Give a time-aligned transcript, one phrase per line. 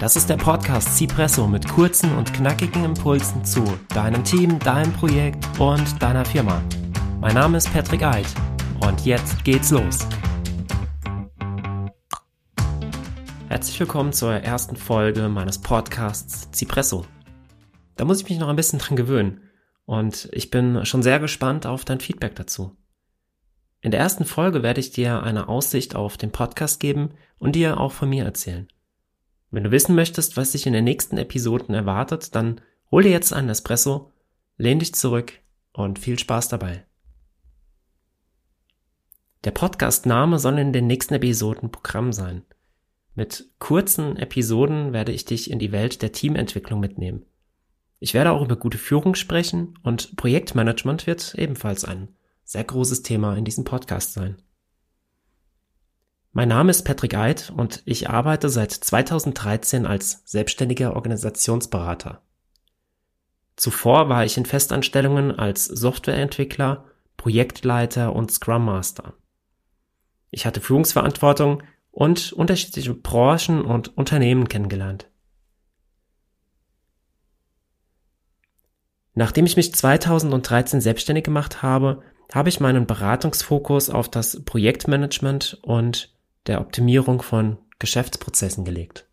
[0.00, 5.44] Das ist der Podcast Cipresso mit kurzen und knackigen Impulsen zu deinem Team, deinem Projekt
[5.58, 6.62] und deiner Firma.
[7.20, 8.26] Mein Name ist Patrick Eid
[8.86, 10.06] und jetzt geht's los.
[13.48, 17.04] Herzlich willkommen zur ersten Folge meines Podcasts Cipresso.
[17.96, 19.40] Da muss ich mich noch ein bisschen dran gewöhnen
[19.84, 22.76] und ich bin schon sehr gespannt auf dein Feedback dazu.
[23.80, 27.80] In der ersten Folge werde ich dir eine Aussicht auf den Podcast geben und dir
[27.80, 28.68] auch von mir erzählen.
[29.50, 33.32] Wenn du wissen möchtest, was dich in den nächsten Episoden erwartet, dann hol dir jetzt
[33.32, 34.12] einen Espresso,
[34.56, 35.32] lehn dich zurück
[35.72, 36.84] und viel Spaß dabei.
[39.44, 42.42] Der Podcast-Name soll in den nächsten Episoden Programm sein.
[43.14, 47.24] Mit kurzen Episoden werde ich dich in die Welt der Teamentwicklung mitnehmen.
[48.00, 52.08] Ich werde auch über gute Führung sprechen und Projektmanagement wird ebenfalls ein
[52.44, 54.36] sehr großes Thema in diesem Podcast sein.
[56.38, 62.22] Mein Name ist Patrick Eid und ich arbeite seit 2013 als selbstständiger Organisationsberater.
[63.56, 66.84] Zuvor war ich in Festanstellungen als Softwareentwickler,
[67.16, 69.14] Projektleiter und Scrum Master.
[70.30, 75.10] Ich hatte Führungsverantwortung und unterschiedliche Branchen und Unternehmen kennengelernt.
[79.12, 86.16] Nachdem ich mich 2013 selbstständig gemacht habe, habe ich meinen Beratungsfokus auf das Projektmanagement und
[86.48, 89.06] der Optimierung von Geschäftsprozessen gelegt.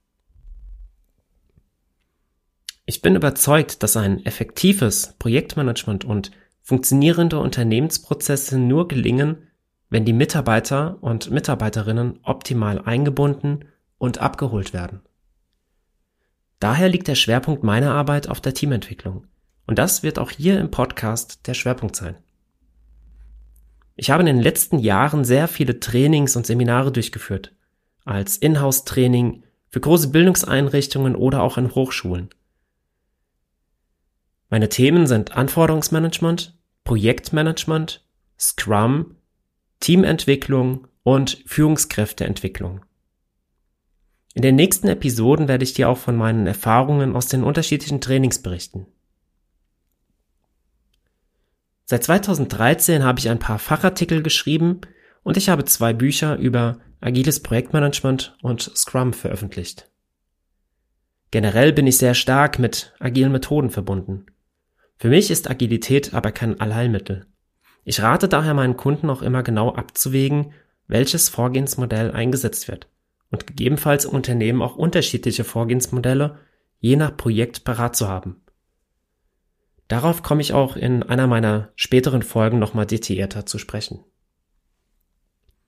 [2.86, 9.48] Ich bin überzeugt, dass ein effektives Projektmanagement und funktionierende Unternehmensprozesse nur gelingen,
[9.90, 13.66] wenn die Mitarbeiter und Mitarbeiterinnen optimal eingebunden
[13.98, 15.02] und abgeholt werden.
[16.60, 19.28] Daher liegt der Schwerpunkt meiner Arbeit auf der Teamentwicklung.
[19.68, 22.18] Und das wird auch hier im Podcast der Schwerpunkt sein.
[23.96, 27.54] Ich habe in den letzten Jahren sehr viele Trainings und Seminare durchgeführt.
[28.04, 32.30] Als Inhouse-Training für große Bildungseinrichtungen oder auch in Hochschulen.
[34.50, 38.06] Meine Themen sind Anforderungsmanagement, Projektmanagement,
[38.38, 39.16] Scrum,
[39.80, 42.86] Teamentwicklung und Führungskräfteentwicklung.
[44.34, 48.42] In den nächsten Episoden werde ich dir auch von meinen Erfahrungen aus den unterschiedlichen Trainings
[48.42, 48.86] berichten.
[51.86, 54.82] Seit 2013 habe ich ein paar Fachartikel geschrieben
[55.24, 59.90] und ich habe zwei Bücher über agiles Projektmanagement und Scrum veröffentlicht.
[61.30, 64.26] Generell bin ich sehr stark mit agilen Methoden verbunden.
[64.98, 67.28] Für mich ist Agilität aber kein Allheilmittel.
[67.84, 70.54] Ich rate daher meinen Kunden auch immer genau abzuwägen,
[70.88, 72.88] welches Vorgehensmodell eingesetzt wird
[73.30, 76.40] und gegebenenfalls Unternehmen auch unterschiedliche Vorgehensmodelle
[76.80, 78.42] je nach Projekt parat zu haben.
[79.88, 84.04] Darauf komme ich auch in einer meiner späteren Folgen nochmal detaillierter zu sprechen.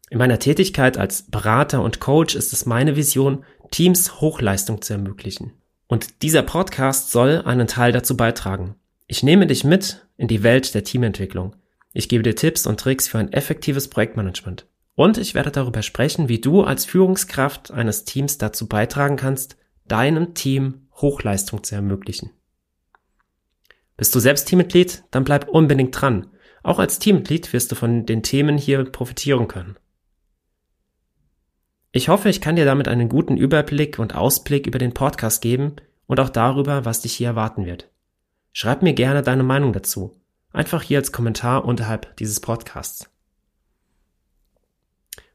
[0.09, 5.51] In meiner Tätigkeit als Berater und Coach ist es meine Vision, Teams Hochleistung zu ermöglichen.
[5.87, 8.75] Und dieser Podcast soll einen Teil dazu beitragen.
[9.07, 11.55] Ich nehme dich mit in die Welt der Teamentwicklung.
[11.93, 14.65] Ich gebe dir Tipps und Tricks für ein effektives Projektmanagement.
[14.95, 20.33] Und ich werde darüber sprechen, wie du als Führungskraft eines Teams dazu beitragen kannst, deinem
[20.33, 22.31] Team Hochleistung zu ermöglichen.
[23.97, 25.03] Bist du selbst Teammitglied?
[25.11, 26.27] Dann bleib unbedingt dran.
[26.63, 29.75] Auch als Teammitglied wirst du von den Themen hier profitieren können.
[31.91, 35.77] Ich hoffe, ich kann dir damit einen guten Überblick und Ausblick über den Podcast geben
[36.05, 37.89] und auch darüber, was dich hier erwarten wird.
[38.53, 40.19] Schreib mir gerne deine Meinung dazu.
[40.51, 43.09] Einfach hier als Kommentar unterhalb dieses Podcasts.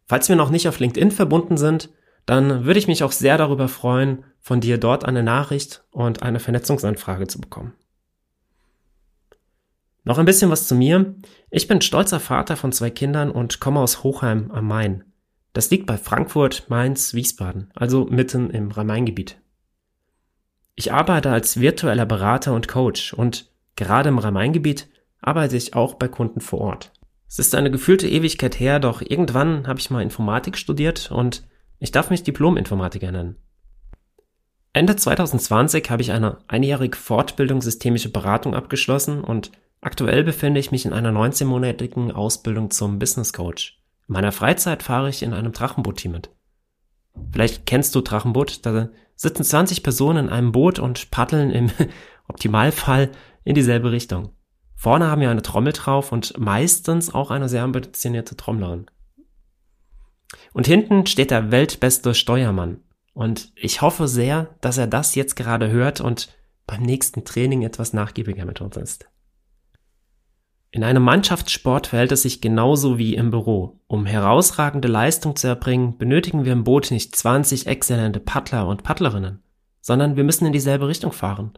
[0.06, 1.90] Falls wir noch nicht auf LinkedIn verbunden sind,
[2.26, 6.38] dann würde ich mich auch sehr darüber freuen, von dir dort eine Nachricht und eine
[6.38, 7.72] Vernetzungsanfrage zu bekommen.
[10.04, 11.14] Noch ein bisschen was zu mir.
[11.50, 15.04] Ich bin stolzer Vater von zwei Kindern und komme aus Hochheim am Main.
[15.52, 19.38] Das liegt bei Frankfurt, Mainz, Wiesbaden, also mitten im Rhein-Main-Gebiet.
[20.74, 24.88] Ich arbeite als virtueller Berater und Coach und gerade im Rhein-Main-Gebiet
[25.20, 26.92] arbeite ich auch bei Kunden vor Ort.
[27.28, 31.46] Es ist eine gefühlte Ewigkeit her, doch irgendwann habe ich mal Informatik studiert und
[31.78, 33.36] ich darf mich Diplom-Informatiker nennen.
[34.72, 39.52] Ende 2020 habe ich eine einjährige Fortbildung systemische Beratung abgeschlossen und
[39.84, 43.80] Aktuell befinde ich mich in einer 19-monatigen Ausbildung zum Business Coach.
[44.06, 46.30] In meiner Freizeit fahre ich in einem Drachenboot-Team mit.
[47.32, 51.70] Vielleicht kennst du Drachenboot, da sitzen 20 Personen in einem Boot und paddeln im
[52.28, 53.10] Optimalfall
[53.42, 54.30] in dieselbe Richtung.
[54.76, 58.86] Vorne haben wir eine Trommel drauf und meistens auch eine sehr ambitionierte Trommlerin.
[60.52, 62.84] Und hinten steht der weltbeste Steuermann.
[63.14, 66.32] Und ich hoffe sehr, dass er das jetzt gerade hört und
[66.68, 69.11] beim nächsten Training etwas nachgiebiger mit uns ist.
[70.74, 73.78] In einem Mannschaftssport verhält es sich genauso wie im Büro.
[73.88, 79.42] Um herausragende Leistung zu erbringen, benötigen wir im Boot nicht 20 exzellente Paddler und Paddlerinnen,
[79.82, 81.52] sondern wir müssen in dieselbe Richtung fahren.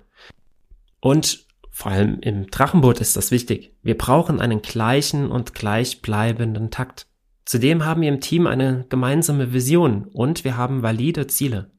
[0.98, 3.76] Und vor allem im Drachenboot ist das wichtig.
[3.82, 7.06] Wir brauchen einen gleichen und gleichbleibenden Takt.
[7.44, 11.70] Zudem haben wir im Team eine gemeinsame Vision und wir haben valide Ziele.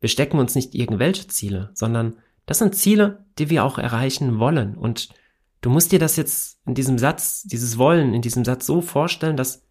[0.00, 4.74] Wir stecken uns nicht irgendwelche Ziele, sondern das sind Ziele, die wir auch erreichen wollen.
[4.74, 5.10] Und
[5.62, 9.38] du musst dir das jetzt in diesem Satz, dieses Wollen in diesem Satz so vorstellen,
[9.38, 9.64] dass,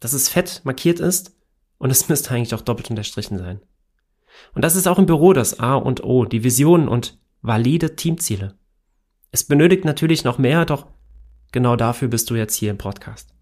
[0.00, 1.36] dass es fett markiert ist
[1.78, 3.60] und es müsste eigentlich auch doppelt unterstrichen sein.
[4.54, 8.54] Und das ist auch im Büro das A und O, die Vision und valide Teamziele.
[9.30, 10.86] Es benötigt natürlich noch mehr, doch
[11.52, 13.34] genau dafür bist du jetzt hier im Podcast.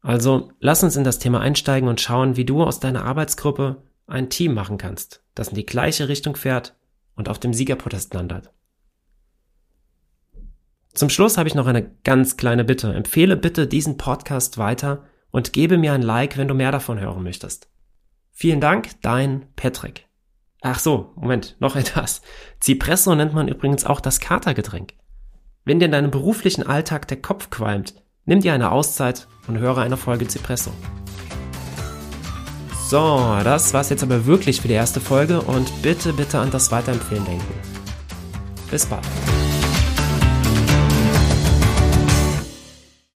[0.00, 4.30] Also lass uns in das Thema einsteigen und schauen, wie du aus deiner Arbeitsgruppe ein
[4.30, 6.76] Team machen kannst, das in die gleiche Richtung fährt
[7.16, 8.50] und auf dem Siegerprotest landet.
[10.96, 12.92] Zum Schluss habe ich noch eine ganz kleine Bitte.
[12.92, 17.22] Empfehle bitte diesen Podcast weiter und gebe mir ein Like, wenn du mehr davon hören
[17.22, 17.68] möchtest.
[18.32, 20.06] Vielen Dank, dein Patrick.
[20.62, 22.22] Ach so, Moment, noch etwas.
[22.62, 24.94] Cipresso nennt man übrigens auch das Katergetränk.
[25.66, 27.94] Wenn dir in deinem beruflichen Alltag der Kopf qualmt,
[28.24, 30.70] nimm dir eine Auszeit und höre eine Folge Cipresso.
[32.88, 36.72] So, das war's jetzt aber wirklich für die erste Folge und bitte, bitte an das
[36.72, 37.54] Weiterempfehlen denken.
[38.70, 39.04] Bis bald.